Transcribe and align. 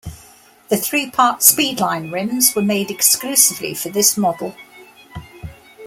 The 0.69 0.77
three 0.77 1.11
part 1.11 1.41
Speedline 1.41 2.11
rims 2.11 2.55
were 2.55 2.63
made 2.63 2.89
exclusively 2.89 3.75
for 3.75 3.89
this 3.89 4.17
model. 4.17 4.55